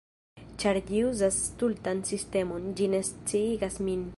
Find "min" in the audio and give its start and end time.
3.89-4.09